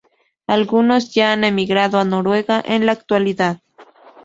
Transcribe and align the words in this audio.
Algunos 0.47 1.13
ya 1.13 1.31
han 1.31 1.43
emigrado 1.43 1.99
a 1.99 2.03
Noruega 2.05 2.59
en 2.65 2.87
la 2.87 2.91
actualidad. 2.93 3.61